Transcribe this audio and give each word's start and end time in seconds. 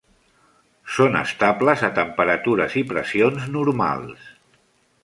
Són 0.93 1.17
estables 1.19 1.83
a 1.89 1.91
temperatures 1.99 2.79
i 2.83 2.85
pressions 2.95 3.47
normals. 3.59 4.27